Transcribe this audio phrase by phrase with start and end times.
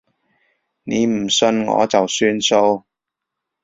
[0.83, 2.85] 你唔信我就算數